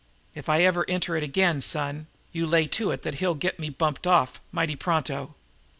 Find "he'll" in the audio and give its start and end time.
3.19-3.35